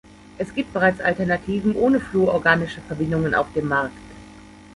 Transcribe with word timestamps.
Es 0.39 0.55
gibt 0.55 0.73
bereits 0.73 0.99
Alternativen 0.99 1.75
ohne 1.75 1.99
fluororganische 1.99 2.81
Verbindungen 2.81 3.35
auf 3.35 3.53
dem 3.53 3.67
Markt. 3.67 3.93